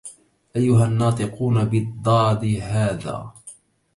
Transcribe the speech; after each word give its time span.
أيها 0.55 0.85
الناطقون 0.85 1.65
بالضاد 1.65 2.45
هذا 2.61 3.33